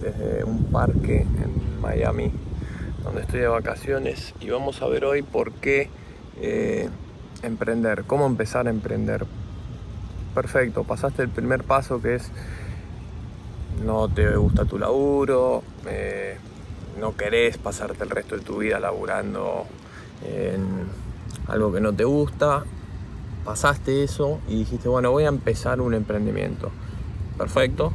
desde 0.00 0.44
un 0.44 0.64
parque 0.64 1.20
en 1.20 1.80
Miami, 1.80 2.32
donde 3.04 3.22
estoy 3.22 3.40
de 3.40 3.48
vacaciones 3.48 4.34
y 4.40 4.50
vamos 4.50 4.80
a 4.82 4.88
ver 4.88 5.04
hoy 5.04 5.22
por 5.22 5.52
qué 5.52 5.90
eh, 6.40 6.88
emprender, 7.42 8.04
cómo 8.06 8.26
empezar 8.26 8.66
a 8.66 8.70
emprender. 8.70 9.26
Perfecto, 10.34 10.84
pasaste 10.84 11.22
el 11.22 11.28
primer 11.28 11.64
paso 11.64 12.00
que 12.00 12.14
es 12.16 12.30
no 13.84 14.08
te 14.08 14.36
gusta 14.36 14.64
tu 14.64 14.78
laburo, 14.78 15.62
eh, 15.86 16.36
no 16.98 17.16
querés 17.16 17.58
pasarte 17.58 18.04
el 18.04 18.10
resto 18.10 18.36
de 18.36 18.42
tu 18.42 18.58
vida 18.58 18.80
laburando 18.80 19.66
en 20.24 20.86
algo 21.46 21.72
que 21.72 21.80
no 21.80 21.92
te 21.92 22.04
gusta, 22.04 22.64
pasaste 23.44 24.02
eso 24.02 24.40
y 24.48 24.58
dijiste, 24.58 24.88
bueno, 24.88 25.10
voy 25.10 25.24
a 25.24 25.28
empezar 25.28 25.80
un 25.80 25.94
emprendimiento. 25.94 26.70
Perfecto. 27.36 27.92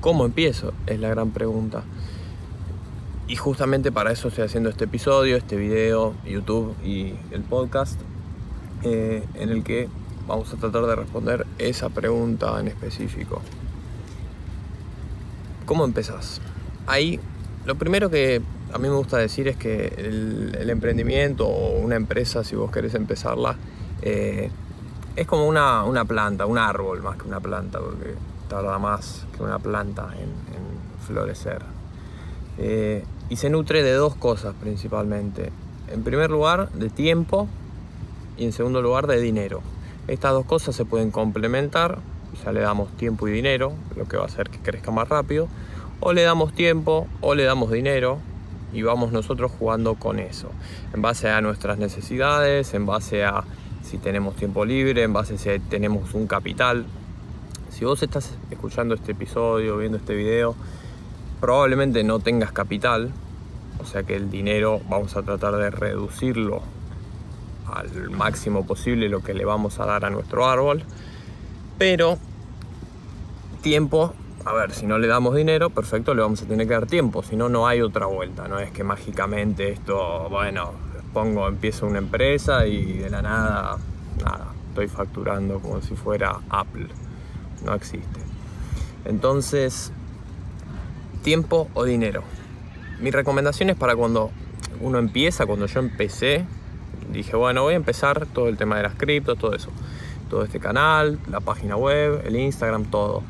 ¿Cómo 0.00 0.24
empiezo? 0.24 0.72
Es 0.86 0.98
la 0.98 1.10
gran 1.10 1.30
pregunta. 1.30 1.82
Y 3.28 3.36
justamente 3.36 3.92
para 3.92 4.10
eso 4.12 4.28
estoy 4.28 4.44
haciendo 4.44 4.70
este 4.70 4.84
episodio, 4.84 5.36
este 5.36 5.56
video, 5.56 6.14
YouTube 6.24 6.74
y 6.82 7.14
el 7.30 7.42
podcast, 7.42 8.00
eh, 8.82 9.22
en 9.34 9.50
el 9.50 9.62
que 9.62 9.88
vamos 10.26 10.52
a 10.54 10.56
tratar 10.56 10.86
de 10.86 10.96
responder 10.96 11.46
esa 11.58 11.90
pregunta 11.90 12.58
en 12.58 12.68
específico. 12.68 13.42
¿Cómo 15.66 15.84
empezás? 15.84 16.40
Ahí, 16.86 17.20
lo 17.66 17.74
primero 17.74 18.08
que 18.08 18.40
a 18.72 18.78
mí 18.78 18.88
me 18.88 18.94
gusta 18.94 19.18
decir 19.18 19.48
es 19.48 19.56
que 19.56 19.92
el, 19.98 20.70
emprendimiento 20.70 21.46
o 21.46 21.78
una 21.78 21.96
empresa, 21.96 22.42
si 22.42 22.56
vos 22.56 22.70
querés 22.70 22.94
empezarla, 22.94 23.56
eh, 24.00 24.50
es 25.14 25.26
como 25.26 25.46
una, 25.46 26.04
planta, 26.06 26.46
un 26.46 26.56
árbol 26.56 27.02
más 27.02 27.18
que 27.18 27.28
una 27.28 27.40
planta, 27.40 27.78
porque 27.80 28.14
tarda 28.50 28.78
más 28.78 29.24
que 29.34 29.42
una 29.42 29.58
planta 29.58 30.10
en, 30.18 30.50
florecer. 31.06 31.62
Eh, 32.58 33.04
y 33.30 33.36
se 33.36 33.48
nutre 33.48 33.82
de 33.82 33.92
dos 33.92 34.14
cosas 34.14 34.54
principalmente. 34.60 35.50
En 35.88 36.04
primer 36.04 36.30
lugar, 36.30 36.70
de 36.72 36.90
tiempo 36.90 37.48
y 38.36 38.44
en 38.44 38.52
segundo 38.52 38.82
lugar, 38.82 39.06
de 39.06 39.18
dinero. 39.20 39.62
Estas 40.08 40.32
dos 40.32 40.44
cosas 40.44 40.76
se 40.76 40.84
pueden 40.84 41.10
complementar, 41.10 41.98
ya 42.44 42.52
le 42.52 42.60
damos 42.60 42.94
tiempo 42.96 43.26
y 43.28 43.32
dinero, 43.32 43.72
lo 43.96 44.06
que 44.06 44.16
va 44.16 44.24
a 44.24 44.26
hacer 44.26 44.50
que 44.50 44.58
crezca 44.58 44.90
más 44.90 45.08
rápido, 45.08 45.48
o 46.00 46.12
le 46.12 46.22
damos 46.22 46.52
tiempo 46.52 47.06
o 47.20 47.34
le 47.34 47.44
damos 47.44 47.70
dinero 47.70 48.18
y 48.72 48.82
vamos 48.82 49.10
nosotros 49.10 49.50
jugando 49.58 49.94
con 49.94 50.18
eso, 50.18 50.50
en 50.92 51.02
base 51.02 51.28
a 51.28 51.40
nuestras 51.40 51.78
necesidades, 51.78 52.74
en 52.74 52.86
base 52.86 53.24
a 53.24 53.44
si 53.82 53.98
tenemos 53.98 54.36
tiempo 54.36 54.64
libre, 54.64 55.02
en 55.02 55.12
base 55.12 55.34
a 55.34 55.38
si 55.38 55.58
tenemos 55.58 56.14
un 56.14 56.26
capital. 56.26 56.86
Si 57.80 57.86
vos 57.86 58.02
estás 58.02 58.36
escuchando 58.50 58.94
este 58.94 59.12
episodio, 59.12 59.78
viendo 59.78 59.96
este 59.96 60.14
video, 60.14 60.54
probablemente 61.40 62.04
no 62.04 62.18
tengas 62.18 62.52
capital, 62.52 63.10
o 63.80 63.86
sea 63.86 64.02
que 64.02 64.16
el 64.16 64.30
dinero 64.30 64.82
vamos 64.90 65.16
a 65.16 65.22
tratar 65.22 65.56
de 65.56 65.70
reducirlo 65.70 66.60
al 67.72 68.10
máximo 68.10 68.66
posible 68.66 69.08
lo 69.08 69.22
que 69.22 69.32
le 69.32 69.46
vamos 69.46 69.80
a 69.80 69.86
dar 69.86 70.04
a 70.04 70.10
nuestro 70.10 70.46
árbol, 70.46 70.82
pero 71.78 72.18
tiempo, 73.62 74.12
a 74.44 74.52
ver, 74.52 74.72
si 74.72 74.84
no 74.84 74.98
le 74.98 75.06
damos 75.06 75.34
dinero, 75.34 75.70
perfecto, 75.70 76.12
le 76.12 76.20
vamos 76.20 76.42
a 76.42 76.44
tener 76.44 76.66
que 76.66 76.74
dar 76.74 76.86
tiempo, 76.86 77.22
si 77.22 77.34
no, 77.34 77.48
no 77.48 77.66
hay 77.66 77.80
otra 77.80 78.04
vuelta, 78.04 78.46
no 78.46 78.58
es 78.58 78.70
que 78.72 78.84
mágicamente 78.84 79.70
esto, 79.70 80.28
bueno, 80.28 80.72
pongo, 81.14 81.48
empiezo 81.48 81.86
una 81.86 81.96
empresa 81.96 82.66
y 82.66 82.98
de 82.98 83.08
la 83.08 83.22
nada, 83.22 83.78
nada, 84.22 84.48
estoy 84.68 84.88
facturando 84.88 85.60
como 85.60 85.80
si 85.80 85.96
fuera 85.96 86.40
Apple. 86.50 86.88
No 87.64 87.74
existe. 87.74 88.20
Entonces, 89.04 89.92
tiempo 91.22 91.68
o 91.74 91.84
dinero. 91.84 92.22
Mi 93.00 93.10
recomendación 93.10 93.70
es 93.70 93.76
para 93.76 93.96
cuando 93.96 94.30
uno 94.80 94.98
empieza, 94.98 95.46
cuando 95.46 95.66
yo 95.66 95.80
empecé, 95.80 96.44
dije, 97.12 97.36
bueno, 97.36 97.62
voy 97.62 97.74
a 97.74 97.76
empezar 97.76 98.26
todo 98.26 98.48
el 98.48 98.56
tema 98.56 98.76
de 98.76 98.84
las 98.84 98.94
criptos, 98.94 99.38
todo 99.38 99.54
eso. 99.54 99.70
Todo 100.28 100.44
este 100.44 100.60
canal, 100.60 101.18
la 101.28 101.40
página 101.40 101.76
web, 101.76 102.22
el 102.24 102.36
Instagram, 102.36 102.84
todo. 102.84 103.22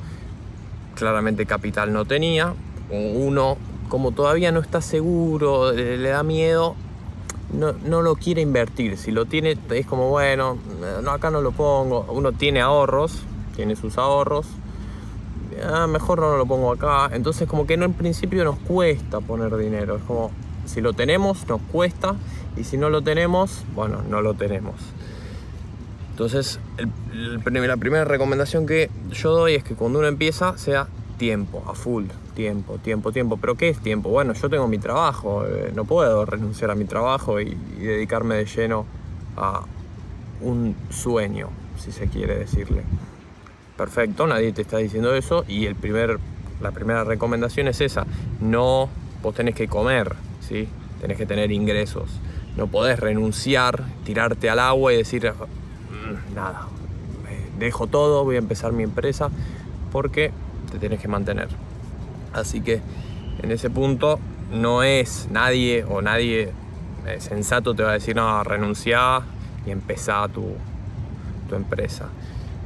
Claramente 0.95 1.47
capital 1.47 1.93
no 1.93 2.05
tenía. 2.05 2.55
Uno, 2.91 3.57
como 3.89 4.13
todavía 4.13 4.53
no 4.53 4.61
está 4.61 4.81
seguro, 4.81 5.73
le 5.73 6.09
da 6.09 6.23
miedo, 6.23 6.77
no, 7.53 8.03
lo 8.03 8.17
quiere 8.17 8.43
invertir. 8.43 8.97
Si 8.97 9.11
lo 9.11 9.27
tiene, 9.27 9.57
es 9.71 9.87
como, 9.87 10.09
bueno, 10.09 10.59
no, 11.03 11.11
acá 11.11 11.31
no 11.31 11.41
lo 11.41 11.53
pongo. 11.53 12.07
Uno 12.11 12.33
tiene 12.33 12.61
ahorros, 12.61 13.23
tiene 13.61 13.77
sus 13.77 13.99
ahorros. 13.99 14.47
Ah, 15.63 15.87
mejor 15.87 16.21
no 16.21 16.39
lo 16.39 16.47
pongo 16.47 16.73
acá. 16.73 17.15
Entonces 17.15 17.47
como 17.47 17.67
que 17.67 17.77
no 17.77 17.85
en 17.85 17.93
principio 17.93 18.43
nos 18.43 18.57
cuesta 18.57 19.21
poner 19.21 19.55
dinero. 19.59 19.97
Es 19.97 20.03
como, 20.05 20.31
si 20.65 20.81
lo 20.81 20.95
tenemos, 20.95 21.47
nos 21.47 21.61
cuesta. 21.71 22.15
Y 22.57 22.65
si 22.65 22.79
no 22.79 22.89
lo 22.89 23.03
tenemos, 23.03 23.65
bueno, 23.75 24.01
no 24.09 24.23
lo 24.23 24.33
tenemos. 24.33 24.77
Entonces, 26.13 26.59
la 27.13 27.77
primera 27.77 28.07
recomendación 28.07 28.65
que 28.65 28.91
yo 29.13 29.33
doy 29.33 29.57
es 29.57 29.63
que 29.63 29.75
cuando 29.75 29.99
uno 29.99 30.09
empieza 30.09 30.57
sea 30.57 30.89
tiempo, 31.19 31.63
a 31.69 31.75
full, 31.75 32.07
tiempo, 32.35 32.79
tiempo, 32.79 33.13
tiempo. 33.13 33.37
Pero 33.37 33.57
¿qué 33.57 33.69
es 33.69 33.79
tiempo? 33.79 34.09
Bueno, 34.09 34.33
yo 34.33 34.49
tengo 34.49 34.69
mi 34.69 34.79
trabajo, 34.79 35.45
eh, 35.47 35.71
no 35.75 35.85
puedo 35.85 36.25
renunciar 36.25 36.71
a 36.71 36.75
mi 36.75 36.87
trabajo 36.87 37.43
y, 37.43 37.55
dedicarme 37.79 38.37
de 38.37 38.47
lleno 38.47 38.87
a 39.37 39.65
un 40.41 40.75
sueño, 40.89 41.51
si 41.77 41.93
se 41.93 42.09
quiere 42.09 42.39
decirle. 42.39 42.85
Perfecto, 43.81 44.27
nadie 44.27 44.53
te 44.53 44.61
está 44.61 44.77
diciendo 44.77 45.15
eso 45.15 45.43
y 45.49 45.65
el 45.65 45.75
primer, 45.75 46.19
la 46.61 46.71
primera 46.71 47.03
recomendación 47.03 47.67
es 47.67 47.81
esa, 47.81 48.05
no, 48.39 48.91
vos 49.23 49.35
tenés 49.35 49.55
que 49.55 49.69
comer, 49.69 50.17
¿sí? 50.47 50.69
tenés 51.01 51.17
que 51.17 51.25
tener 51.25 51.51
ingresos, 51.51 52.11
no 52.59 52.67
podés 52.67 53.01
renunciar, 53.01 53.83
tirarte 54.05 54.51
al 54.51 54.59
agua 54.59 54.93
y 54.93 54.99
decir, 54.99 55.33
mm, 55.33 56.35
nada, 56.35 56.69
dejo 57.59 57.87
todo, 57.87 58.23
voy 58.23 58.37
a 58.37 58.41
empezar 58.41 58.75
mi 58.75 58.83
empresa, 58.83 59.31
porque 59.91 60.31
te 60.71 60.79
tienes 60.79 61.01
que 61.01 61.09
mantener. 61.09 61.49
Así 62.35 62.61
que 62.61 62.83
en 63.43 63.51
ese 63.51 63.71
punto 63.71 64.21
no 64.53 64.83
es 64.83 65.27
nadie 65.31 65.87
o 65.89 66.03
nadie 66.03 66.53
eh, 67.07 67.17
sensato 67.19 67.75
te 67.75 67.83
va 67.83 67.93
a 67.93 67.95
decir, 67.95 68.15
no, 68.15 68.45
renuncia 68.45 69.23
y 69.65 69.71
empezá 69.71 70.29
tu, 70.29 70.53
tu 71.49 71.55
empresa. 71.55 72.11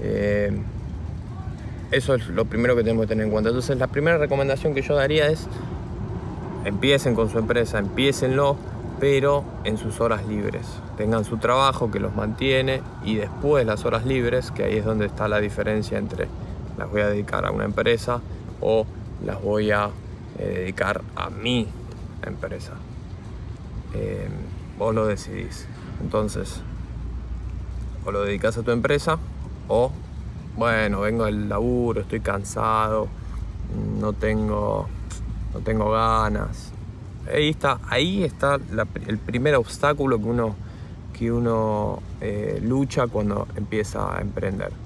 Eh, 0.00 0.50
eso 1.94 2.14
es 2.14 2.28
lo 2.28 2.44
primero 2.44 2.76
que 2.76 2.82
tenemos 2.82 3.04
que 3.04 3.08
tener 3.08 3.26
en 3.26 3.32
cuenta. 3.32 3.50
Entonces 3.50 3.78
la 3.78 3.86
primera 3.86 4.18
recomendación 4.18 4.74
que 4.74 4.82
yo 4.82 4.94
daría 4.94 5.28
es 5.28 5.46
empiecen 6.64 7.14
con 7.14 7.30
su 7.30 7.38
empresa, 7.38 7.78
empiecenlo, 7.78 8.56
pero 9.00 9.44
en 9.64 9.76
sus 9.76 10.00
horas 10.00 10.26
libres. 10.26 10.66
Tengan 10.96 11.24
su 11.24 11.36
trabajo 11.36 11.90
que 11.90 12.00
los 12.00 12.14
mantiene 12.14 12.80
y 13.04 13.16
después 13.16 13.66
las 13.66 13.84
horas 13.84 14.06
libres, 14.06 14.50
que 14.50 14.64
ahí 14.64 14.76
es 14.76 14.84
donde 14.84 15.06
está 15.06 15.28
la 15.28 15.40
diferencia 15.40 15.98
entre 15.98 16.28
las 16.78 16.90
voy 16.90 17.02
a 17.02 17.08
dedicar 17.08 17.46
a 17.46 17.52
una 17.52 17.64
empresa 17.64 18.20
o 18.60 18.86
las 19.24 19.40
voy 19.40 19.70
a 19.70 19.90
eh, 20.38 20.54
dedicar 20.58 21.02
a 21.16 21.30
mi 21.30 21.68
empresa. 22.26 22.72
Eh, 23.94 24.28
vos 24.78 24.94
lo 24.94 25.06
decidís. 25.06 25.66
Entonces, 26.02 26.60
o 28.04 28.10
lo 28.10 28.22
dedicas 28.22 28.58
a 28.58 28.62
tu 28.62 28.70
empresa 28.70 29.18
o, 29.68 29.92
bueno, 30.56 31.00
vengo 31.00 31.24
del 31.24 31.48
laburo, 31.48 32.00
estoy 32.00 32.20
cansado, 32.20 33.08
no 33.98 34.12
tengo, 34.12 34.88
no 35.52 35.60
tengo 35.60 35.90
ganas. 35.90 36.72
Ahí 37.32 37.48
está, 37.48 37.80
ahí 37.88 38.24
está 38.24 38.58
el 39.06 39.18
primer 39.18 39.54
obstáculo 39.54 40.18
que 40.18 40.24
uno, 40.24 40.54
que 41.16 41.32
uno 41.32 42.02
eh, 42.20 42.60
lucha 42.62 43.06
cuando 43.06 43.48
empieza 43.56 44.16
a 44.16 44.20
emprender 44.20 44.84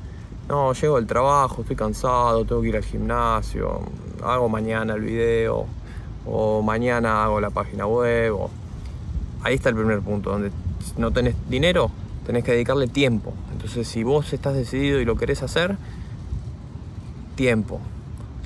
no, 0.48 0.72
llego 0.72 0.96
del 0.96 1.06
trabajo, 1.06 1.60
estoy 1.60 1.76
cansado, 1.76 2.44
tengo 2.44 2.62
que 2.62 2.68
ir 2.68 2.76
al 2.76 2.84
gimnasio, 2.84 3.82
hago 4.22 4.48
mañana 4.48 4.94
el 4.94 5.02
video, 5.02 5.66
o 6.24 6.62
mañana 6.62 7.22
hago 7.22 7.38
la 7.38 7.50
página 7.50 7.86
web. 7.86 8.34
Ahí 9.42 9.56
está 9.56 9.68
el 9.68 9.74
primer 9.74 10.00
punto, 10.00 10.30
donde 10.30 10.50
no 10.96 11.10
tenés 11.10 11.34
dinero, 11.50 11.90
tenés 12.26 12.44
que 12.44 12.52
dedicarle 12.52 12.86
tiempo. 12.86 13.34
Entonces, 13.68 13.92
si 13.92 14.02
vos 14.02 14.32
estás 14.32 14.54
decidido 14.54 14.98
y 14.98 15.04
lo 15.04 15.16
querés 15.16 15.42
hacer, 15.42 15.76
tiempo. 17.34 17.80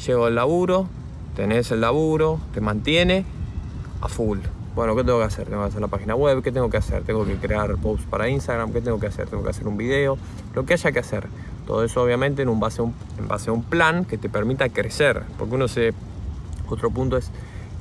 Llego 0.04 0.24
al 0.24 0.34
laburo, 0.34 0.88
tenés 1.36 1.70
el 1.70 1.80
laburo, 1.80 2.40
te 2.52 2.60
mantiene 2.60 3.24
a 4.00 4.08
full. 4.08 4.40
Bueno, 4.74 4.96
¿qué 4.96 5.04
tengo 5.04 5.20
que 5.20 5.26
hacer? 5.26 5.46
Tengo 5.46 5.62
que 5.62 5.68
hacer 5.68 5.80
la 5.80 5.86
página 5.86 6.16
web, 6.16 6.42
¿qué 6.42 6.50
tengo 6.50 6.68
que 6.70 6.78
hacer? 6.78 7.04
Tengo 7.04 7.24
que 7.24 7.36
crear 7.36 7.76
posts 7.76 8.04
para 8.10 8.28
Instagram, 8.28 8.72
¿qué 8.72 8.80
tengo 8.80 8.98
que 8.98 9.06
hacer? 9.06 9.28
Tengo 9.28 9.44
que 9.44 9.50
hacer 9.50 9.68
un 9.68 9.76
video, 9.76 10.18
lo 10.56 10.66
que 10.66 10.72
haya 10.72 10.90
que 10.90 10.98
hacer. 10.98 11.28
Todo 11.68 11.84
eso 11.84 12.02
obviamente 12.02 12.42
en, 12.42 12.48
un 12.48 12.58
base, 12.58 12.82
en 12.82 13.28
base 13.28 13.50
a 13.50 13.52
un 13.52 13.62
plan 13.62 14.04
que 14.04 14.18
te 14.18 14.28
permita 14.28 14.70
crecer, 14.70 15.22
porque 15.38 15.54
uno 15.54 15.68
se... 15.68 15.94
Otro 16.68 16.90
punto 16.90 17.16
es, 17.16 17.30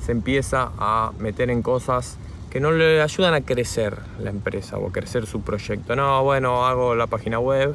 se 0.06 0.12
empieza 0.12 0.70
a 0.78 1.10
meter 1.18 1.50
en 1.50 1.62
cosas 1.62 2.18
que 2.52 2.60
no 2.60 2.70
le 2.70 3.00
ayudan 3.00 3.32
a 3.32 3.40
crecer 3.40 3.96
la 4.20 4.28
empresa 4.28 4.76
o 4.76 4.88
a 4.88 4.92
crecer 4.92 5.24
su 5.24 5.40
proyecto. 5.40 5.96
No, 5.96 6.22
bueno, 6.22 6.66
hago 6.66 6.94
la 6.94 7.06
página 7.06 7.38
web 7.38 7.74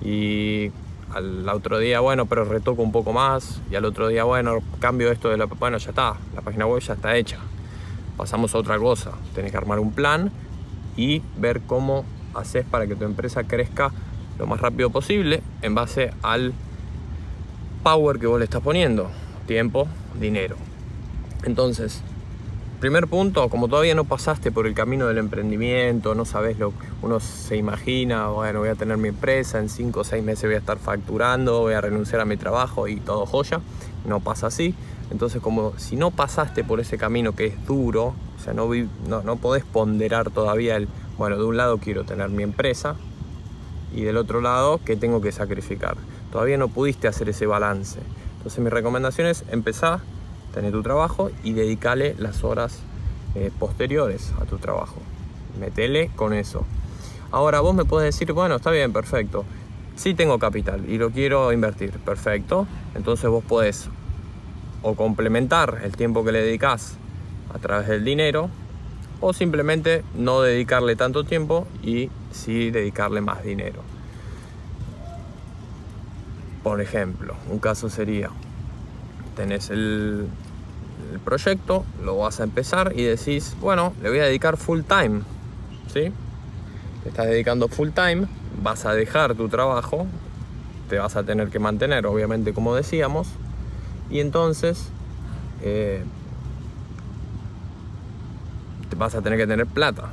y 0.00 0.70
al 1.12 1.48
otro 1.48 1.80
día, 1.80 1.98
bueno, 1.98 2.26
pero 2.26 2.44
retoco 2.44 2.82
un 2.82 2.92
poco 2.92 3.12
más 3.12 3.60
y 3.68 3.74
al 3.74 3.84
otro 3.84 4.06
día, 4.06 4.22
bueno, 4.22 4.60
cambio 4.78 5.10
esto 5.10 5.28
de 5.28 5.36
la... 5.36 5.46
Bueno, 5.46 5.78
ya 5.78 5.90
está, 5.90 6.14
la 6.36 6.40
página 6.40 6.66
web 6.66 6.80
ya 6.82 6.94
está 6.94 7.16
hecha. 7.16 7.38
Pasamos 8.16 8.54
a 8.54 8.58
otra 8.58 8.78
cosa, 8.78 9.10
tenés 9.34 9.50
que 9.50 9.56
armar 9.58 9.80
un 9.80 9.90
plan 9.90 10.30
y 10.96 11.20
ver 11.36 11.62
cómo 11.62 12.04
haces 12.32 12.64
para 12.64 12.86
que 12.86 12.94
tu 12.94 13.04
empresa 13.04 13.42
crezca 13.42 13.90
lo 14.38 14.46
más 14.46 14.60
rápido 14.60 14.90
posible 14.90 15.42
en 15.62 15.74
base 15.74 16.12
al 16.22 16.52
power 17.82 18.20
que 18.20 18.28
vos 18.28 18.38
le 18.38 18.44
estás 18.44 18.62
poniendo, 18.62 19.10
tiempo, 19.48 19.88
dinero. 20.20 20.54
Entonces, 21.42 22.04
primer 22.76 23.06
punto, 23.06 23.48
como 23.48 23.68
todavía 23.68 23.94
no 23.94 24.04
pasaste 24.04 24.52
por 24.52 24.66
el 24.66 24.74
camino 24.74 25.06
del 25.06 25.18
emprendimiento, 25.18 26.14
no 26.14 26.24
sabes 26.24 26.58
lo 26.58 26.70
que 26.70 26.86
uno 27.02 27.20
se 27.20 27.56
imagina, 27.56 28.28
bueno, 28.28 28.60
voy 28.60 28.68
a 28.68 28.74
tener 28.74 28.96
mi 28.96 29.08
empresa, 29.08 29.58
en 29.58 29.68
5 29.68 30.00
o 30.00 30.04
6 30.04 30.22
meses 30.22 30.44
voy 30.44 30.54
a 30.54 30.58
estar 30.58 30.78
facturando, 30.78 31.60
voy 31.60 31.74
a 31.74 31.80
renunciar 31.80 32.20
a 32.20 32.24
mi 32.24 32.36
trabajo 32.36 32.88
y 32.88 32.96
todo 32.96 33.26
joya, 33.26 33.60
no 34.06 34.20
pasa 34.20 34.48
así. 34.48 34.74
Entonces, 35.10 35.40
como 35.40 35.72
si 35.78 35.96
no 35.96 36.10
pasaste 36.10 36.64
por 36.64 36.80
ese 36.80 36.98
camino 36.98 37.34
que 37.34 37.46
es 37.46 37.66
duro, 37.66 38.14
o 38.38 38.42
sea, 38.42 38.52
no, 38.52 38.68
no, 39.08 39.22
no 39.22 39.36
podés 39.36 39.64
ponderar 39.64 40.30
todavía 40.30 40.76
el, 40.76 40.88
bueno, 41.16 41.36
de 41.36 41.44
un 41.44 41.56
lado 41.56 41.78
quiero 41.78 42.04
tener 42.04 42.28
mi 42.28 42.42
empresa 42.42 42.96
y 43.94 44.02
del 44.02 44.16
otro 44.16 44.40
lado, 44.40 44.80
¿qué 44.84 44.96
tengo 44.96 45.20
que 45.20 45.32
sacrificar? 45.32 45.96
Todavía 46.32 46.58
no 46.58 46.68
pudiste 46.68 47.08
hacer 47.08 47.28
ese 47.28 47.46
balance. 47.46 48.00
Entonces, 48.38 48.58
mi 48.58 48.68
recomendación 48.68 49.28
es 49.28 49.44
empezar 49.50 50.00
tener 50.56 50.72
tu 50.72 50.82
trabajo 50.82 51.30
y 51.44 51.52
dedicarle 51.52 52.16
las 52.18 52.42
horas 52.42 52.78
eh, 53.34 53.50
posteriores 53.58 54.32
a 54.40 54.46
tu 54.46 54.56
trabajo. 54.56 54.96
Metele 55.60 56.10
con 56.16 56.32
eso. 56.32 56.64
Ahora 57.30 57.60
vos 57.60 57.74
me 57.74 57.84
puedes 57.84 58.14
decir, 58.14 58.32
bueno, 58.32 58.56
está 58.56 58.70
bien, 58.70 58.90
perfecto. 58.90 59.44
Sí 59.96 60.14
tengo 60.14 60.38
capital 60.38 60.88
y 60.88 60.96
lo 60.96 61.10
quiero 61.10 61.52
invertir, 61.52 61.90
perfecto. 61.98 62.66
Entonces 62.94 63.28
vos 63.28 63.44
podés 63.44 63.90
o 64.80 64.94
complementar 64.94 65.82
el 65.84 65.94
tiempo 65.94 66.24
que 66.24 66.32
le 66.32 66.40
dedicas 66.40 66.96
a 67.54 67.58
través 67.58 67.86
del 67.88 68.02
dinero 68.02 68.48
o 69.20 69.34
simplemente 69.34 70.04
no 70.14 70.40
dedicarle 70.40 70.96
tanto 70.96 71.24
tiempo 71.24 71.66
y 71.82 72.08
sí 72.30 72.70
dedicarle 72.70 73.20
más 73.20 73.44
dinero. 73.44 73.82
Por 76.62 76.80
ejemplo, 76.80 77.34
un 77.50 77.58
caso 77.58 77.90
sería, 77.90 78.30
tenés 79.36 79.68
el, 79.68 80.28
el 81.16 81.20
proyecto, 81.20 81.84
lo 82.04 82.18
vas 82.18 82.40
a 82.40 82.44
empezar 82.44 82.92
y 82.94 83.02
decís, 83.02 83.56
bueno, 83.60 83.92
le 84.02 84.10
voy 84.10 84.18
a 84.18 84.24
dedicar 84.24 84.56
full 84.56 84.82
time, 84.82 85.22
¿sí? 85.92 86.12
Te 87.02 87.08
estás 87.08 87.26
dedicando 87.26 87.68
full 87.68 87.90
time, 87.90 88.26
vas 88.62 88.84
a 88.84 88.92
dejar 88.92 89.34
tu 89.34 89.48
trabajo, 89.48 90.06
te 90.88 90.98
vas 90.98 91.16
a 91.16 91.24
tener 91.24 91.48
que 91.48 91.58
mantener, 91.58 92.06
obviamente, 92.06 92.52
como 92.52 92.74
decíamos, 92.74 93.28
y 94.10 94.20
entonces 94.20 94.88
eh, 95.62 96.04
vas 98.96 99.14
a 99.14 99.22
tener 99.22 99.38
que 99.38 99.46
tener 99.46 99.66
plata 99.66 100.10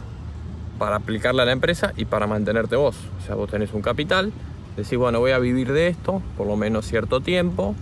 para 0.80 0.96
aplicarla 0.96 1.44
a 1.44 1.46
la 1.46 1.52
empresa 1.52 1.94
y 1.96 2.06
para 2.06 2.28
mantenerte 2.28 2.76
vos. 2.76 2.96
O 3.22 3.26
sea, 3.26 3.36
vos 3.36 3.50
tenés 3.50 3.74
un 3.74 3.82
capital, 3.82 4.32
decís, 4.76 4.98
bueno, 4.98 5.20
voy 5.20 5.32
a 5.32 5.40
vivir 5.40 5.72
de 5.72 5.90
esto 5.90 6.22
por 6.38 6.48
lo 6.48 6.56
menos 6.56 6.86
cierto 6.86 7.20
tiempo, 7.22 7.76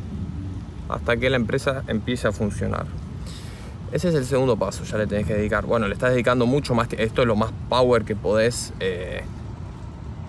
hasta 0.89 1.17
que 1.17 1.29
la 1.29 1.37
empresa 1.37 1.83
empiece 1.87 2.27
a 2.27 2.31
funcionar. 2.31 2.85
Ese 3.91 4.07
es 4.07 4.15
el 4.15 4.23
segundo 4.23 4.55
paso, 4.55 4.85
ya 4.85 4.97
le 4.97 5.05
tenés 5.05 5.27
que 5.27 5.33
dedicar. 5.33 5.65
Bueno, 5.65 5.85
le 5.87 5.93
estás 5.93 6.11
dedicando 6.11 6.45
mucho 6.45 6.73
más. 6.73 6.87
Esto 6.97 7.21
es 7.23 7.27
lo 7.27 7.35
más 7.35 7.51
power 7.67 8.05
que 8.05 8.15
podés 8.15 8.71
eh, 8.79 9.21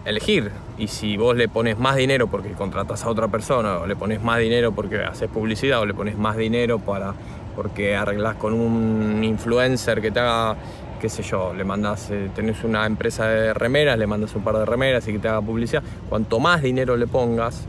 elegir. 0.05 0.51
Y 0.79 0.89
si 0.89 1.17
vos 1.17 1.37
le 1.37 1.49
pones 1.49 1.79
más 1.79 1.95
dinero 1.95 2.27
porque 2.27 2.51
contratas 2.53 3.05
a 3.05 3.09
otra 3.09 3.29
persona, 3.29 3.79
o 3.79 3.87
le 3.87 3.95
pones 3.95 4.21
más 4.21 4.41
dinero 4.41 4.73
porque 4.73 5.05
haces 5.05 5.29
publicidad, 5.29 5.81
o 5.81 5.87
le 5.87 5.95
pones 5.95 6.19
más 6.19 6.37
dinero 6.37 6.81
para 6.81 7.15
porque 7.55 7.95
arreglas 7.95 8.35
con 8.35 8.53
un 8.53 9.23
influencer 9.23 10.01
que 10.01 10.11
te 10.11 10.19
haga, 10.19 10.57
qué 11.01 11.09
sé 11.09 11.23
yo, 11.23 11.55
le 11.55 11.63
mandas, 11.63 12.11
eh, 12.11 12.31
tenés 12.35 12.65
una 12.65 12.85
empresa 12.85 13.27
de 13.29 13.55
remeras, 13.55 13.97
le 13.97 14.09
mandas 14.09 14.35
un 14.35 14.43
par 14.43 14.57
de 14.59 14.65
remeras 14.65 15.07
y 15.07 15.13
que 15.13 15.19
te 15.21 15.29
haga 15.29 15.41
publicidad. 15.41 15.85
Cuanto 16.09 16.41
más 16.41 16.63
dinero 16.63 16.97
le 16.97 17.07
pongas, 17.07 17.65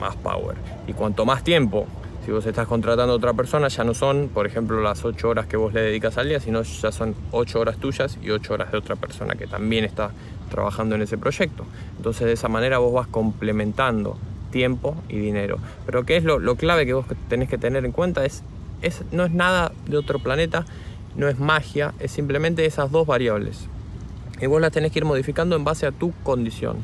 más 0.00 0.16
power. 0.16 0.56
Y 0.88 0.94
cuanto 0.94 1.24
más 1.24 1.44
tiempo 1.44 1.86
si 2.24 2.30
vos 2.30 2.46
estás 2.46 2.68
contratando 2.68 3.12
a 3.12 3.16
otra 3.16 3.32
persona, 3.34 3.68
ya 3.68 3.82
no 3.82 3.94
son, 3.94 4.28
por 4.28 4.46
ejemplo, 4.46 4.80
las 4.80 5.04
8 5.04 5.28
horas 5.28 5.46
que 5.46 5.56
vos 5.56 5.74
le 5.74 5.82
dedicas 5.82 6.18
al 6.18 6.28
día, 6.28 6.38
sino 6.38 6.62
ya 6.62 6.92
son 6.92 7.16
8 7.32 7.60
horas 7.60 7.78
tuyas 7.78 8.16
y 8.22 8.30
8 8.30 8.54
horas 8.54 8.70
de 8.70 8.78
otra 8.78 8.94
persona 8.94 9.34
que 9.34 9.48
también 9.48 9.84
está 9.84 10.12
trabajando 10.48 10.94
en 10.94 11.02
ese 11.02 11.18
proyecto. 11.18 11.64
Entonces 11.96 12.26
de 12.26 12.32
esa 12.32 12.48
manera 12.48 12.78
vos 12.78 12.92
vas 12.92 13.08
complementando 13.08 14.18
tiempo 14.52 14.94
y 15.08 15.18
dinero. 15.18 15.58
Pero 15.84 16.04
¿qué 16.04 16.16
es 16.16 16.24
lo, 16.24 16.38
clave 16.54 16.86
que 16.86 16.92
vos 16.92 17.06
tenés 17.28 17.48
que 17.48 17.58
tener 17.58 17.84
en 17.84 17.90
cuenta? 17.90 18.24
Es, 18.24 18.44
es, 18.82 19.02
no 19.10 19.24
es 19.24 19.32
nada 19.32 19.72
de 19.86 19.96
otro 19.96 20.20
planeta, 20.20 20.64
no 21.16 21.28
es 21.28 21.40
magia, 21.40 21.92
es 21.98 22.12
simplemente 22.12 22.64
esas 22.66 22.92
dos 22.92 23.04
variables. 23.04 23.66
Y 24.40 24.46
vos 24.46 24.60
las 24.60 24.70
tenés 24.70 24.92
que 24.92 25.00
ir 25.00 25.04
modificando 25.04 25.56
en 25.56 25.64
base 25.64 25.86
a 25.86 25.92
tu 25.92 26.12
condición. 26.22 26.76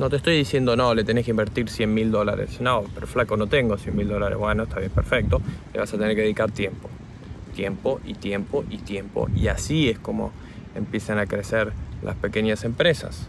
No 0.00 0.08
te 0.08 0.16
estoy 0.16 0.34
diciendo, 0.34 0.76
no, 0.76 0.94
le 0.94 1.04
tenés 1.04 1.26
que 1.26 1.30
invertir 1.30 1.68
100 1.68 1.92
mil 1.92 2.10
dólares. 2.10 2.58
No, 2.62 2.84
pero 2.94 3.06
flaco, 3.06 3.36
no 3.36 3.48
tengo 3.48 3.76
100 3.76 3.94
mil 3.94 4.08
dólares. 4.08 4.38
Bueno, 4.38 4.62
está 4.62 4.78
bien, 4.78 4.90
perfecto. 4.90 5.42
Le 5.74 5.78
vas 5.78 5.92
a 5.92 5.98
tener 5.98 6.16
que 6.16 6.22
dedicar 6.22 6.50
tiempo. 6.50 6.88
Tiempo 7.54 8.00
y 8.06 8.14
tiempo 8.14 8.64
y 8.70 8.78
tiempo. 8.78 9.28
Y 9.36 9.48
así 9.48 9.90
es 9.90 9.98
como 9.98 10.32
empiezan 10.74 11.18
a 11.18 11.26
crecer 11.26 11.74
las 12.02 12.16
pequeñas 12.16 12.64
empresas. 12.64 13.28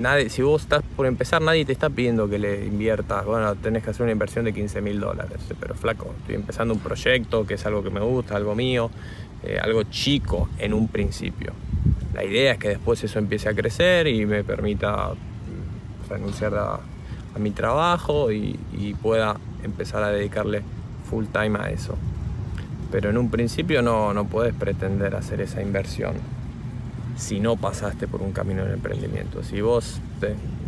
Nadie, 0.00 0.30
si 0.30 0.40
vos 0.40 0.62
estás 0.62 0.82
por 0.96 1.04
empezar, 1.04 1.42
nadie 1.42 1.66
te 1.66 1.72
está 1.72 1.90
pidiendo 1.90 2.26
que 2.26 2.38
le 2.38 2.64
inviertas. 2.64 3.26
Bueno, 3.26 3.54
tenés 3.54 3.84
que 3.84 3.90
hacer 3.90 4.04
una 4.04 4.12
inversión 4.12 4.46
de 4.46 4.54
15 4.54 4.80
mil 4.80 4.98
dólares. 4.98 5.40
Pero 5.60 5.74
flaco, 5.74 6.14
estoy 6.20 6.36
empezando 6.36 6.72
un 6.72 6.80
proyecto 6.80 7.46
que 7.46 7.54
es 7.54 7.66
algo 7.66 7.82
que 7.82 7.90
me 7.90 8.00
gusta, 8.00 8.34
algo 8.34 8.54
mío, 8.54 8.90
eh, 9.42 9.58
algo 9.62 9.82
chico 9.82 10.48
en 10.58 10.72
un 10.72 10.88
principio. 10.88 11.52
La 12.14 12.24
idea 12.24 12.52
es 12.52 12.58
que 12.58 12.68
después 12.68 13.04
eso 13.04 13.18
empiece 13.18 13.50
a 13.50 13.54
crecer 13.54 14.06
y 14.06 14.24
me 14.24 14.42
permita 14.42 15.12
renunciar 16.08 16.54
a, 16.54 16.80
mi 17.38 17.50
trabajo 17.50 18.30
y, 18.30 18.58
pueda 19.02 19.36
empezar 19.64 20.04
a 20.04 20.10
dedicarle 20.10 20.62
full 21.10 21.26
time 21.26 21.58
a 21.58 21.70
eso. 21.70 21.96
Pero 22.92 23.10
en 23.10 23.18
un 23.18 23.28
principio 23.28 23.82
no, 23.82 24.14
no 24.14 24.26
puedes 24.26 24.54
pretender 24.54 25.16
hacer 25.16 25.40
esa 25.40 25.60
inversión 25.60 26.14
si 27.16 27.40
no 27.40 27.56
pasaste 27.56 28.08
por 28.08 28.22
un 28.22 28.32
camino 28.32 28.64
de 28.64 28.74
emprendimiento. 28.74 29.42
Si 29.42 29.60
vos 29.60 30.00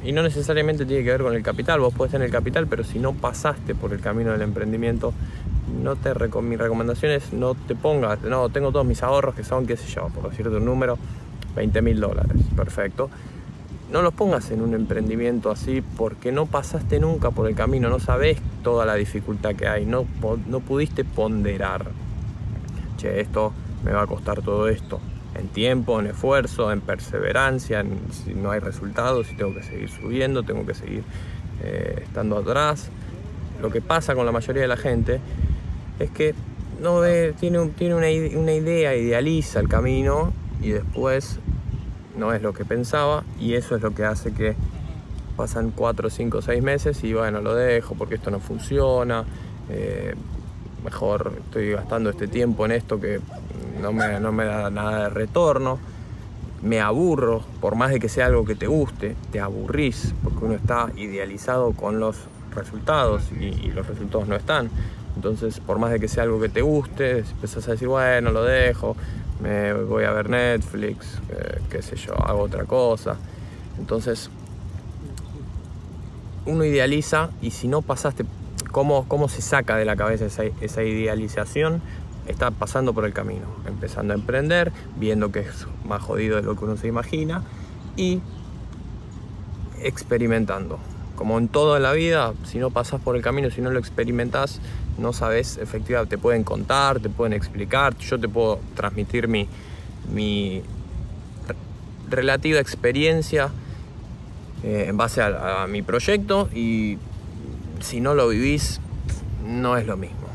y 0.05 0.13
no 0.13 0.23
necesariamente 0.23 0.87
tiene 0.87 1.03
que 1.03 1.11
ver 1.11 1.23
con 1.23 1.35
el 1.35 1.43
capital, 1.43 1.81
vos 1.81 1.95
podés 1.95 2.13
tener 2.13 2.27
el 2.27 2.33
capital, 2.33 2.67
pero 2.67 2.85
si 2.85 2.99
no 2.99 3.13
pasaste 3.13 3.75
por 3.75 3.93
el 3.93 4.01
camino 4.01 4.33
del 4.33 4.43
emprendimiento, 4.43 5.13
no 5.83 5.97
te 5.97 6.13
mi 6.43 6.57
recomendación 6.57 7.13
es 7.13 7.33
no 7.33 7.55
te 7.55 7.75
pongas, 7.75 8.23
no, 8.23 8.49
tengo 8.51 8.71
todos 8.71 8.87
mis 8.87 9.03
ahorros 9.03 9.35
que 9.35 9.43
son, 9.43 9.67
qué 9.67 9.77
sé 9.77 9.89
yo, 9.89 10.09
por 10.09 10.31
decirte 10.31 10.57
un 10.57 10.65
número, 10.65 10.99
20 11.57 11.83
mil 11.83 12.01
dólares, 12.01 12.37
perfecto 12.55 13.11
no 13.91 14.03
los 14.03 14.15
pongas 14.15 14.51
en 14.51 14.63
un 14.63 14.75
emprendimiento 14.75 15.51
así 15.51 15.83
porque 15.97 16.33
no 16.33 16.47
pasaste 16.47 16.99
nunca 16.99 17.31
por 17.31 17.47
el 17.49 17.55
camino, 17.55 17.89
no 17.89 18.01
sabes 18.01 18.39
toda 18.63 18.85
la 18.85 18.95
dificultad 18.95 19.55
que 19.55 19.69
hay, 19.69 19.87
no, 19.87 20.07
no 20.47 20.61
pudiste 20.61 21.05
ponderar. 21.05 21.87
Che, 22.97 23.21
esto 23.21 23.53
me 23.85 23.93
va 23.93 24.03
a 24.03 24.07
costar 24.07 24.43
todo 24.43 24.69
esto. 24.69 25.01
En 25.35 25.49
tiempo, 25.49 26.01
en 26.01 26.07
esfuerzo, 26.07 26.73
en 26.73 26.81
perseverancia, 26.81 27.85
si 28.11 28.35
no 28.35 28.51
hay 28.51 28.61
resultados, 28.61 29.27
si 29.27 29.37
tengo 29.37 29.55
que 29.55 29.63
seguir 29.63 29.91
subiendo, 29.91 30.43
tengo 30.43 30.65
que 30.67 30.75
seguir 30.75 31.05
eh, 31.63 32.01
estando 32.03 32.39
atrás. 32.39 32.91
Lo 33.61 33.71
que 33.71 33.83
pasa 33.83 34.15
con 34.15 34.27
la 34.27 34.33
mayoría 34.33 34.63
de 34.63 34.69
la 34.69 34.77
gente 34.77 35.21
es 35.99 36.11
que 36.11 36.35
no 36.81 37.03
tiene, 37.39 37.69
tiene 37.73 37.95
una, 37.95 38.41
una 38.41 38.53
idea, 38.53 38.97
idealiza 38.97 39.61
el 39.61 39.69
camino 39.69 40.33
y 40.63 40.71
después 40.71 41.39
no 42.17 42.33
es 42.33 42.43
lo 42.43 42.53
que 42.53 42.65
pensaba 42.65 43.25
y 43.39 43.55
eso 43.55 43.77
es 43.77 43.83
lo 43.83 43.95
que 43.95 44.05
hace 44.05 44.33
que 44.33 44.57
pasan 45.37 45.71
4, 45.71 46.11
5, 46.11 46.43
6 46.43 46.63
meses 46.63 47.05
y 47.05 47.13
bueno, 47.13 47.41
lo 47.41 47.55
dejo 47.55 47.95
porque 47.95 48.15
esto 48.15 48.31
no 48.31 48.41
funciona, 48.41 49.25
eh, 49.69 50.15
mejor 50.85 51.33
estoy 51.45 51.73
gastando 51.73 52.11
este 52.11 52.29
tiempo 52.29 52.65
en 52.65 52.73
esto 52.73 53.01
que 53.01 53.21
no 53.81 53.93
me, 53.93 54.19
no 54.21 54.33
me 54.33 54.45
da 54.45 54.71
nada 54.71 55.05
de 55.05 55.11
retorno, 55.11 55.79
me 56.63 56.81
aburro, 56.81 57.43
por 57.61 57.77
más 57.77 57.91
de 57.91 58.01
que 58.01 58.09
sea 58.09 58.27
algo 58.27 58.45
que 58.45 58.55
te 58.55 58.67
guste, 58.67 59.15
te 59.31 59.41
aburrís 59.41 60.15
porque 60.25 60.45
uno 60.45 60.55
está 60.55 60.91
idealizado 60.97 61.73
con 61.73 62.01
los 62.01 62.17
resultados 62.55 63.31
y, 63.33 63.71
los 63.71 63.87
resultados 63.87 64.27
no 64.27 64.35
están. 64.35 64.71
Entonces, 65.15 65.61
por 65.61 65.79
más 65.79 65.91
de 65.91 66.01
que 66.01 66.09
sea 66.09 66.25
algo 66.25 66.41
que 66.41 66.49
te 66.49 66.63
guste, 66.63 67.21
empezás 67.21 67.69
a 67.69 67.73
decir, 67.73 67.89
bueno, 67.89 68.33
lo 68.33 68.43
dejo, 68.45 68.97
me 69.41 69.73
voy 69.73 70.05
a 70.05 70.13
ver 70.13 70.31
Netflix, 70.31 71.21
eh, 71.29 71.61
qué 71.71 71.83
sé 71.83 71.97
yo, 71.97 72.15
hago 72.15 72.43
otra 72.43 72.65
cosa. 72.65 73.17
Entonces, 73.79 74.31
uno 76.47 76.65
idealiza 76.65 77.31
y 77.43 77.51
si 77.51 77.69
no 77.69 77.83
pasaste, 77.83 78.25
¿cómo, 78.71 79.07
cómo 79.09 79.29
se 79.29 79.43
saca 79.43 79.77
de 79.77 79.85
la 79.85 79.97
cabeza 79.97 80.27
esa, 80.27 80.83
idealización? 80.83 81.83
Está 82.27 82.51
pasando 82.51 82.93
por 82.93 83.05
el 83.05 83.13
camino, 83.13 83.47
empezando 83.67 84.15
a 84.15 84.17
emprender, 84.17 84.73
viendo 84.97 85.31
que 85.31 85.41
es 85.41 85.67
más 85.85 86.03
jodido 86.03 86.37
de 86.37 86.43
lo 86.43 86.57
que 86.57 86.65
uno 86.65 86.77
se 86.77 86.89
imagina 86.89 87.43
y 87.97 88.21
experimentando. 89.83 90.79
Como 91.15 91.39
en 91.39 91.49
todo 91.49 91.77
en 91.77 91.83
la 91.83 91.93
vida, 91.93 92.35
si 92.45 92.59
no 92.59 92.71
pasas 92.71 93.01
por 93.01 93.17
el 93.17 93.23
camino, 93.23 93.51
si 93.51 93.61
no 93.61 93.71
lo 93.71 93.79
experimentas, 93.79 94.61
no 94.99 95.13
sabes 95.13 95.59
efectivamente, 95.59 96.17
te 96.17 96.23
pueden 96.23 96.45
contar, 96.45 97.01
te 97.01 97.09
pueden 97.09 97.33
explicar, 97.33 97.97
yo 97.99 98.19
te 98.19 98.29
puedo 98.29 98.61
transmitir 98.75 99.29
mi, 99.29 99.49
mi 100.13 100.63
relativa 102.09 102.61
experiencia 102.61 103.51
eh, 104.63 104.87
en 104.89 104.97
base 104.97 105.23
a, 105.23 105.67
mi 105.69 105.83
proyecto 105.83 106.49
y 106.55 106.99
si 107.81 108.01
no 108.01 108.15
lo 108.15 108.29
vivís, 108.29 108.81
no 109.45 109.77
es 109.77 109.87
lo 109.87 109.97
mismo. 109.97 110.29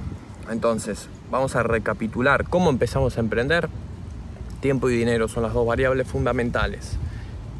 Entonces, 0.50 1.10
vamos 1.30 1.56
a 1.56 1.64
recapitular 1.64 2.46
cómo 2.48 2.70
empezamos 2.70 3.18
a 3.18 3.20
emprender. 3.20 3.70
Tiempo 4.60 4.90
y 4.90 4.96
dinero 4.96 5.28
son 5.28 5.44
las 5.44 5.54
dos 5.54 5.66
variables 5.66 6.08
fundamentales. 6.08 6.98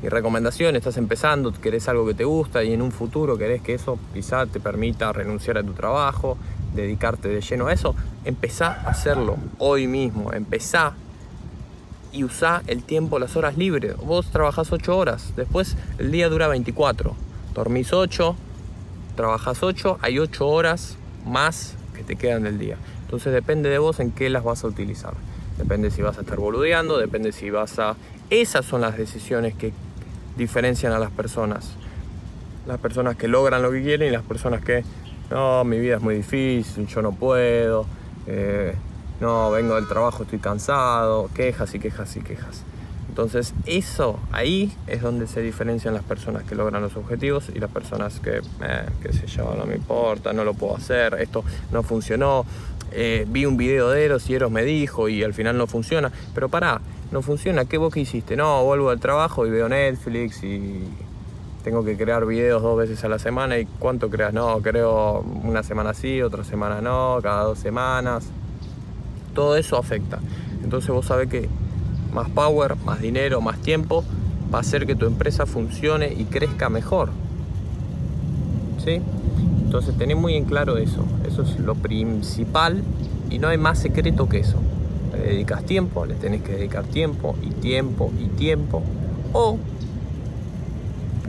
Mi 0.04 0.10
recomendación, 0.10 0.76
estás 0.76 0.98
empezando, 0.98 1.52
querés 1.52 1.88
algo 1.88 2.06
que 2.06 2.14
te 2.14 2.26
gusta 2.26 2.64
y 2.64 2.74
en 2.74 2.82
un 2.82 2.92
futuro 2.92 3.38
querés 3.38 3.62
que 3.62 3.74
eso 3.74 4.00
quizá 4.14 4.46
te 4.46 4.60
permita 4.60 5.12
renunciar 5.14 5.58
a 5.58 5.64
tu 5.64 5.74
trabajo, 5.74 6.38
dedicarte 6.74 7.30
de 7.30 7.42
lleno 7.42 7.68
a 7.68 7.74
eso, 7.74 7.96
empezá 8.26 8.68
a 8.68 8.90
hacerlo 8.90 9.38
hoy 9.58 9.88
mismo, 9.88 10.34
empezá 10.34 10.94
y 12.12 12.24
usá 12.24 12.62
el 12.68 12.84
tiempo, 12.84 13.20
las 13.20 13.36
horas 13.36 13.58
libres. 13.58 13.96
Vos 13.98 14.32
trabajás 14.32 14.72
8 14.72 14.98
horas, 14.98 15.34
después 15.36 15.78
el 15.98 16.12
día 16.12 16.30
dura 16.30 16.48
24. 16.48 17.16
Dormís 17.54 17.94
8, 17.94 18.36
trabajás 19.16 19.64
8, 19.64 20.00
hay 20.02 20.20
8 20.20 20.48
horas 20.48 20.98
más 21.26 21.76
que 21.96 22.04
te 22.04 22.16
quedan 22.16 22.44
del 22.44 22.60
día. 22.60 22.78
Entonces 23.04 23.34
depende 23.34 23.70
de 23.70 23.78
vos 23.78 24.00
en 24.00 24.12
qué 24.12 24.30
las 24.30 24.44
vas 24.44 24.64
a 24.64 24.68
utilizar. 24.68 25.14
Depende 25.58 25.92
si 25.92 26.02
vas 26.02 26.18
a 26.18 26.22
estar 26.22 26.38
boludeando, 26.40 26.98
depende 26.98 27.32
si 27.32 27.50
vas 27.50 27.78
a... 27.80 27.96
Esas 28.30 28.66
son 28.66 28.82
las 28.82 28.98
decisiones 28.98 29.54
que 29.54 29.74
diferencian 30.38 30.94
a 30.94 31.00
las 31.00 31.12
personas. 31.12 31.72
Las 32.66 32.80
personas 32.80 33.18
que 33.18 33.28
logran 33.28 33.62
lo 33.62 33.72
que 33.72 33.82
quieren 33.84 34.08
y 34.08 34.12
las 34.12 34.24
personas 34.24 34.64
que, 34.64 34.84
no, 35.32 35.64
mi 35.64 35.80
vida 35.80 35.96
es 35.96 36.02
muy 36.02 36.16
difícil, 36.16 36.88
yo 36.88 37.02
no 37.02 37.14
puedo. 37.14 37.86
Eh, 38.28 38.76
no, 39.22 39.52
vengo 39.52 39.76
del 39.76 39.88
trabajo, 39.88 40.24
estoy 40.24 40.40
cansado, 40.40 41.30
quejas 41.34 41.74
y 41.74 41.80
quejas 41.80 42.16
y 42.18 42.22
quejas. 42.22 42.64
Entonces 43.08 43.54
eso, 43.66 44.20
ahí 44.32 44.74
es 44.88 45.02
donde 45.02 45.28
se 45.28 45.42
diferencian 45.42 45.94
las 45.94 46.04
personas 46.04 46.44
que 46.44 46.56
logran 46.56 46.82
los 46.82 46.96
objetivos 46.96 47.50
y 47.54 47.60
las 47.60 47.70
personas 47.70 48.20
que, 48.20 48.38
eh, 48.38 48.86
qué 49.02 49.14
sé 49.14 49.28
yo, 49.28 49.54
no 49.58 49.66
me 49.66 49.76
importa, 49.76 50.32
no 50.34 50.44
lo 50.44 50.54
puedo 50.54 50.78
hacer, 50.78 51.16
esto 51.20 51.44
no 51.72 51.84
funcionó, 51.84 52.46
eh, 52.92 53.26
vi 53.28 53.46
un 53.46 53.58
video 53.58 53.90
de 53.90 54.06
Eros 54.06 54.30
y 54.30 54.36
Eros 54.36 54.52
me 54.52 54.64
dijo 54.64 55.10
y 55.10 55.24
al 55.24 55.34
final 55.34 55.58
no 55.58 55.68
funciona. 55.68 56.12
Pero 56.34 56.50
pará, 56.50 56.82
no 57.12 57.22
funciona, 57.22 57.66
¿qué 57.66 57.78
vos 57.78 57.94
que 57.94 58.00
hiciste? 58.00 58.36
No, 58.36 58.64
vuelvo 58.64 58.90
al 58.90 59.00
trabajo 59.00 59.46
y 59.46 59.50
veo 59.50 59.68
Netflix 59.70 60.44
y 60.44 60.88
tengo 61.64 61.84
que 61.84 61.98
crear 61.98 62.26
videos 62.26 62.62
dos 62.62 62.78
veces 62.78 63.04
a 63.04 63.10
la 63.10 63.20
semana 63.20 63.58
y 63.58 63.66
¿cuánto 63.66 64.10
creas? 64.10 64.34
No, 64.34 64.60
creo 64.62 65.22
una 65.44 65.64
semana 65.64 65.94
sí, 65.94 66.22
otra 66.22 66.44
semana 66.44 66.82
no, 66.82 67.20
cada 67.22 67.44
dos 67.44 67.60
semanas 67.60 68.32
todo 69.34 69.56
eso 69.56 69.78
afecta. 69.78 70.20
Entonces 70.64 70.90
vos 70.92 71.06
sabés 71.06 71.30
que 71.30 71.50
más 72.14 72.30
power, 72.30 72.76
más 72.86 73.02
dinero, 73.02 73.42
más 73.42 73.58
tiempo 73.60 74.04
va 74.54 74.60
a 74.60 74.62
hacer 74.62 74.86
que 74.86 74.96
tu 74.96 75.06
empresa 75.06 75.46
funcione 75.46 76.14
y 76.14 76.26
crezca 76.26 76.70
mejor. 76.70 77.10
¿Sí? 78.84 79.02
Entonces 79.64 79.98
tenés 79.98 80.18
muy 80.18 80.36
en 80.36 80.46
claro 80.46 80.78
eso. 80.78 81.06
Eso 81.26 81.44
es 81.44 81.60
lo 81.60 81.76
principal 81.76 82.84
y 83.30 83.40
no 83.40 83.48
hay 83.48 83.58
más 83.58 83.80
secreto 83.80 84.28
que 84.28 84.40
eso. 84.40 84.58
Le 85.14 85.34
dedicas 85.34 85.64
tiempo, 85.64 86.06
le 86.06 86.16
tenés 86.16 86.42
que 86.42 86.54
dedicar 86.54 86.86
tiempo 86.86 87.36
y 87.42 87.50
tiempo 87.50 88.12
y 88.20 88.26
tiempo. 88.28 88.82
O 89.34 89.58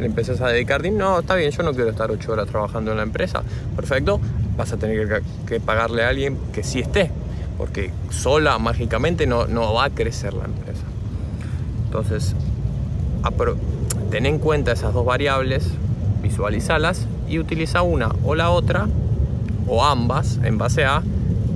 le 0.03 0.45
a 0.45 0.49
dedicar 0.49 0.83
dinero. 0.83 1.11
No, 1.11 1.21
está 1.21 1.35
bien, 1.35 1.51
yo 1.51 1.63
no 1.63 1.73
quiero 1.73 1.91
estar 1.91 2.11
ocho 2.11 2.33
horas 2.33 2.49
trabajando 2.49 2.91
en 2.91 2.99
la 2.99 3.03
empresa. 3.03 3.43
Perfecto, 3.75 4.21
vas 4.57 4.73
a 4.73 4.77
tener 4.77 5.09
que, 5.09 5.23
que 5.47 5.61
pagarle 5.61 6.05
a 6.05 6.09
alguien 6.09 6.37
que 6.53 6.63
sí 6.63 6.81
esté 6.81 7.11
porque 7.63 7.93
sola 8.11 8.59
mágicamente 8.59 9.27
no, 9.27 9.47
no 9.47 9.73
va 9.73 9.85
a 9.85 9.91
crecer 9.91 10.35
la 10.35 10.47
empresa. 10.47 10.83
Entonces, 11.85 12.35
ten 14.11 14.27
en 14.27 14.39
cuenta 14.39 14.73
esas 14.73 14.93
dos 14.93 15.05
variables, 15.05 15.69
visualizalas 16.23 17.07
y 17.29 17.39
utiliza 17.39 17.83
una 17.83 18.11
o 18.25 18.35
la 18.35 18.51
otra 18.51 18.89
o 19.69 19.85
ambas 19.85 20.41
en 20.43 20.59
base 20.59 20.85
a 20.85 21.03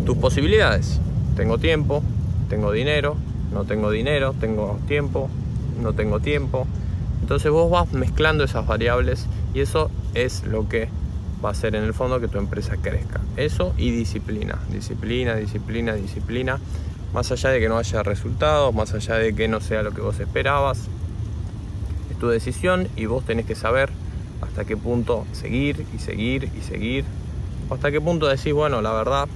tus 0.04 0.16
posibilidades. 0.16 1.00
Tengo 1.34 1.58
tiempo, 1.58 2.04
tengo 2.48 2.70
dinero, 2.70 3.16
no 3.52 3.64
tengo 3.64 3.90
dinero, 3.90 4.32
tengo 4.38 4.78
tiempo, 4.86 5.28
no 5.82 5.92
tengo 5.92 6.20
tiempo. 6.20 6.66
Entonces 7.20 7.50
vos 7.50 7.70
vas 7.70 7.92
mezclando 7.92 8.44
esas 8.44 8.66
variables 8.66 9.26
y 9.54 9.60
eso 9.60 9.90
es 10.14 10.44
lo 10.44 10.68
que 10.68 10.88
va 11.44 11.50
a 11.50 11.54
ser 11.54 11.74
en 11.74 11.84
el 11.84 11.94
fondo 11.94 12.20
que 12.20 12.28
tu 12.28 12.38
empresa 12.38 12.76
crezca. 12.76 13.20
Eso 13.36 13.74
y 13.76 13.90
disciplina, 13.90 14.58
disciplina, 14.70 15.34
disciplina, 15.34 15.94
disciplina. 15.94 16.58
Más 17.12 17.30
allá 17.32 17.50
de 17.50 17.60
que 17.60 17.68
no 17.68 17.78
haya 17.78 18.02
resultados, 18.02 18.74
más 18.74 18.92
allá 18.94 19.14
de 19.14 19.34
que 19.34 19.48
no 19.48 19.60
sea 19.60 19.82
lo 19.82 19.92
que 19.92 20.00
vos 20.00 20.18
esperabas, 20.20 20.88
es 22.10 22.18
tu 22.18 22.28
decisión 22.28 22.88
y 22.96 23.06
vos 23.06 23.24
tenés 23.24 23.46
que 23.46 23.54
saber 23.54 23.90
hasta 24.42 24.64
qué 24.64 24.76
punto 24.76 25.26
seguir 25.32 25.86
y 25.94 25.98
seguir 25.98 26.50
y 26.56 26.62
seguir. 26.62 27.04
hasta 27.70 27.90
qué 27.90 28.00
punto 28.00 28.26
decís, 28.26 28.52
bueno, 28.52 28.80
la 28.82 28.92
verdad, 28.92 29.28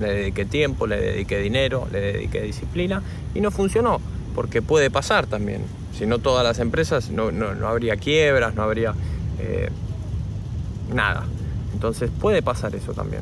le 0.00 0.12
dediqué 0.12 0.44
tiempo, 0.44 0.86
le 0.86 1.00
dediqué 1.00 1.38
dinero, 1.38 1.86
le 1.90 2.00
dediqué 2.00 2.42
disciplina 2.42 3.02
y 3.34 3.40
no 3.40 3.50
funcionó, 3.50 4.00
porque 4.34 4.62
puede 4.62 4.90
pasar 4.90 5.26
también. 5.26 5.62
Si 6.00 6.06
no 6.06 6.18
todas 6.18 6.42
las 6.42 6.60
empresas, 6.60 7.10
no, 7.10 7.30
habría 7.66 7.98
quiebras, 7.98 8.54
no 8.54 8.62
habría... 8.62 8.94
Eh, 9.38 9.68
nada. 10.94 11.24
Entonces 11.74 12.10
puede 12.18 12.40
pasar 12.40 12.74
eso 12.74 12.94
también. 12.94 13.20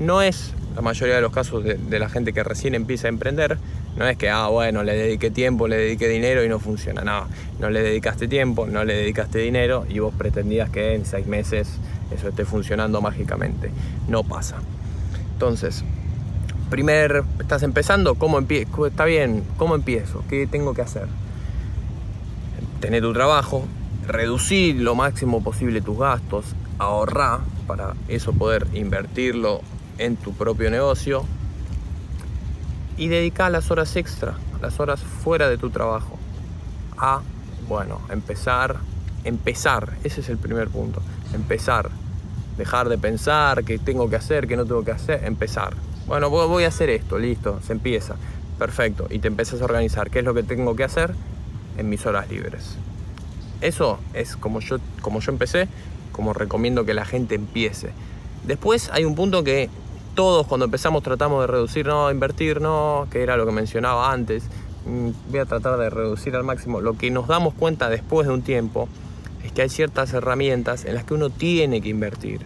No 0.00 0.22
es 0.22 0.54
la 0.74 0.80
mayoría 0.80 1.16
de 1.16 1.20
los 1.20 1.30
casos 1.30 1.62
de, 1.62 1.98
la 1.98 2.08
gente 2.08 2.32
que 2.32 2.42
recién 2.42 2.74
empieza 2.74 3.08
a 3.08 3.10
emprender, 3.10 3.58
no 3.98 4.08
es 4.08 4.16
que, 4.16 4.30
ah, 4.30 4.46
bueno, 4.46 4.82
le 4.82 4.96
dediqué 4.96 5.30
tiempo, 5.30 5.68
le 5.68 5.76
dediqué 5.76 6.08
dinero 6.08 6.42
y 6.42 6.48
no 6.48 6.58
funciona. 6.58 7.02
No, 7.02 7.26
no 7.60 7.68
le 7.68 7.82
dedicaste 7.82 8.28
tiempo, 8.28 8.66
no 8.66 8.82
le 8.82 8.94
dedicaste 8.94 9.38
dinero 9.38 9.84
y 9.86 9.98
vos 9.98 10.14
pretendías 10.16 10.70
que 10.70 10.94
en 10.94 11.04
seis 11.04 11.26
meses 11.26 11.68
eso 12.10 12.28
esté 12.28 12.46
funcionando 12.46 13.02
mágicamente. 13.02 13.70
No 14.08 14.24
pasa. 14.24 14.56
Entonces, 15.34 15.84
primer, 16.70 17.24
estás 17.40 17.62
empezando, 17.62 18.14
¿cómo? 18.14 18.40
Está 18.40 19.04
bien, 19.04 19.44
¿cómo 19.58 19.74
empiezo? 19.74 20.24
¿Qué 20.30 20.46
tengo 20.46 20.72
que 20.72 20.80
hacer? 20.80 21.08
Tener 22.86 23.02
tu 23.02 23.12
trabajo, 23.12 23.64
reducir 24.06 24.76
lo 24.76 24.94
máximo 24.94 25.42
posible 25.42 25.80
tus 25.80 25.98
gastos, 25.98 26.44
ahorrar 26.78 27.40
para 27.66 27.94
eso 28.06 28.32
poder 28.32 28.68
invertirlo 28.74 29.60
en 29.98 30.14
tu 30.14 30.32
propio 30.34 30.70
negocio 30.70 31.24
y 32.96 33.08
dedicar 33.08 33.50
las 33.50 33.72
horas 33.72 33.96
extra, 33.96 34.34
las 34.62 34.78
horas 34.78 35.00
fuera 35.00 35.48
de 35.48 35.58
tu 35.58 35.70
trabajo 35.70 36.16
a, 36.96 37.22
bueno, 37.66 38.02
empezar, 38.08 38.76
empezar, 39.24 39.94
ese 40.04 40.20
es 40.20 40.28
el 40.28 40.38
primer 40.38 40.68
punto, 40.68 41.02
empezar, 41.34 41.90
dejar 42.56 42.88
de 42.88 42.98
pensar 42.98 43.64
qué 43.64 43.78
tengo 43.78 44.08
que 44.08 44.14
hacer, 44.14 44.46
qué 44.46 44.56
no 44.56 44.64
tengo 44.64 44.84
que 44.84 44.92
hacer, 44.92 45.24
empezar. 45.24 45.74
Bueno, 46.06 46.30
voy 46.30 46.62
a 46.62 46.68
hacer 46.68 46.90
esto, 46.90 47.18
listo, 47.18 47.58
se 47.66 47.72
empieza, 47.72 48.14
perfecto, 48.60 49.08
y 49.10 49.18
te 49.18 49.26
empiezas 49.26 49.60
a 49.60 49.64
organizar. 49.64 50.08
Qué 50.08 50.20
es 50.20 50.24
lo 50.24 50.34
que 50.34 50.44
tengo 50.44 50.76
que 50.76 50.84
hacer 50.84 51.16
en 51.76 51.88
mis 51.88 52.04
horas 52.06 52.30
libres. 52.30 52.76
Eso 53.60 53.98
es 54.14 54.36
como 54.36 54.60
yo, 54.60 54.78
como 55.00 55.20
yo 55.20 55.32
empecé 55.32 55.68
como 56.16 56.32
recomiendo 56.32 56.86
que 56.86 56.94
la 56.94 57.04
gente 57.04 57.34
empiece. 57.34 57.90
Después 58.44 58.88
hay 58.92 59.04
un 59.04 59.14
punto 59.14 59.44
que 59.44 59.68
todos 60.14 60.46
cuando 60.46 60.64
empezamos 60.64 61.02
tratamos 61.02 61.42
de 61.42 61.46
reducir, 61.46 61.86
no, 61.86 62.10
invertir, 62.10 62.62
no, 62.62 63.06
que 63.10 63.22
era 63.22 63.36
lo 63.36 63.44
que 63.44 63.52
mencionaba 63.52 64.10
antes. 64.10 64.44
Mm, 64.86 65.10
voy 65.30 65.40
a 65.40 65.44
tratar 65.44 65.76
de 65.76 65.90
reducir 65.90 66.34
al 66.34 66.42
máximo. 66.42 66.80
Lo 66.80 66.96
que 66.96 67.10
nos 67.10 67.28
damos 67.28 67.52
cuenta 67.52 67.90
después 67.90 68.26
de 68.26 68.32
un 68.32 68.40
tiempo 68.40 68.88
es 69.44 69.52
que 69.52 69.60
hay 69.60 69.68
ciertas 69.68 70.14
herramientas 70.14 70.86
en 70.86 70.94
las 70.94 71.04
que 71.04 71.12
uno 71.12 71.28
tiene 71.28 71.82
que 71.82 71.90
invertir. 71.90 72.40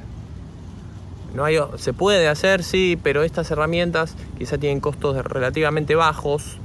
No 1.33 1.45
hay, 1.45 1.59
se 1.77 1.93
puede 1.93 2.27
hacer, 2.27 2.65
sí, 2.65 2.99
pero 3.01 3.23
estas 3.23 3.53
herramientas 3.53 4.17
quizá 4.37 4.59
tienen 4.59 4.81
costos 4.81 5.17
relativamente 5.25 5.95
bajos, 5.95 6.59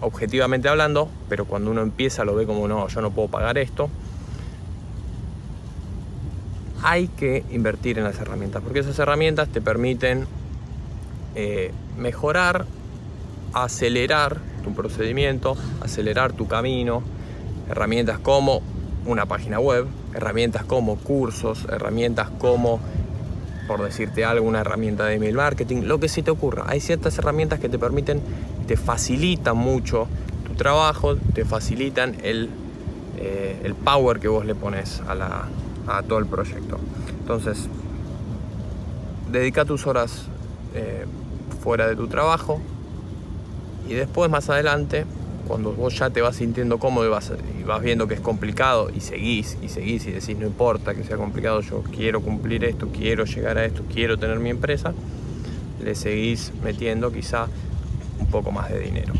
objetivamente 0.00 0.68
hablando, 0.68 1.08
pero 1.28 1.44
cuando 1.44 1.70
uno 1.70 1.82
empieza 1.82 2.24
lo 2.24 2.34
ve 2.34 2.46
como 2.46 2.68
no, 2.68 2.88
yo 2.88 3.00
no 3.00 3.10
puedo 3.10 3.28
pagar 3.28 3.58
esto 3.58 3.90
hay 6.82 7.08
que 7.08 7.44
invertir 7.50 7.98
en 7.98 8.04
las 8.04 8.18
herramientas, 8.20 8.62
porque 8.62 8.80
esas 8.80 8.98
herramientas 8.98 9.48
te 9.48 9.60
permiten 9.60 10.26
eh, 11.34 11.72
mejorar, 11.96 12.66
acelerar 13.52 14.38
tu 14.62 14.74
procedimiento, 14.74 15.56
acelerar 15.80 16.32
tu 16.32 16.46
camino, 16.46 17.02
herramientas 17.68 18.18
como 18.18 18.62
una 19.06 19.26
página 19.26 19.58
web, 19.58 19.86
herramientas 20.14 20.64
como 20.64 20.96
cursos, 20.96 21.66
herramientas 21.70 22.28
como, 22.38 22.80
por 23.66 23.82
decirte 23.82 24.24
algo, 24.24 24.46
una 24.46 24.60
herramienta 24.60 25.06
de 25.06 25.14
email 25.14 25.34
marketing, 25.34 25.82
lo 25.84 25.98
que 25.98 26.08
se 26.08 26.22
te 26.22 26.30
ocurra. 26.30 26.64
Hay 26.68 26.80
ciertas 26.80 27.18
herramientas 27.18 27.58
que 27.58 27.68
te 27.68 27.78
permiten, 27.78 28.20
te 28.68 28.76
facilitan 28.76 29.56
mucho 29.56 30.06
tu 30.46 30.54
trabajo, 30.54 31.16
te 31.16 31.44
facilitan 31.44 32.14
el 32.22 32.48
eh, 33.20 33.62
el 33.64 33.74
power 33.74 34.20
que 34.20 34.28
vos 34.28 34.44
le 34.44 34.54
pones 34.54 35.02
a, 35.08 36.02
todo 36.06 36.18
el 36.20 36.26
proyecto. 36.26 36.78
Entonces, 37.20 37.66
dedica 39.32 39.64
tus 39.64 39.86
horas 39.88 40.26
eh, 40.74 41.04
fuera 41.60 41.88
de 41.88 41.96
tu 41.96 42.06
trabajo 42.06 42.60
y 43.88 43.94
después 43.94 44.30
más 44.30 44.50
adelante, 44.50 45.04
cuando 45.48 45.72
vos 45.72 45.98
ya 45.98 46.10
te 46.10 46.20
vas 46.20 46.36
sintiendo 46.36 46.78
cómodo 46.78 47.06
y 47.06 47.08
vas, 47.08 47.32
y 47.58 47.64
vas 47.64 47.82
viendo 47.82 48.06
que 48.06 48.14
es 48.14 48.20
complicado 48.20 48.90
y 48.94 49.00
seguís 49.00 49.56
y 49.62 49.68
seguís 49.68 50.06
y 50.06 50.12
decís 50.12 50.38
no 50.38 50.46
importa 50.46 50.94
que 50.94 51.02
sea 51.02 51.16
complicado, 51.16 51.60
yo 51.62 51.82
quiero 51.82 52.20
cumplir 52.20 52.64
esto, 52.64 52.88
quiero 52.88 53.24
llegar 53.24 53.58
a 53.58 53.64
esto, 53.64 53.82
quiero 53.92 54.16
tener 54.18 54.38
mi 54.38 54.50
empresa, 54.50 54.92
le 55.82 55.94
seguís 55.96 56.52
metiendo 56.62 57.10
quizá 57.10 57.48
un 58.18 58.26
poco 58.26 58.50
más 58.52 58.70
de 58.70 58.80
dinero. 58.80 59.14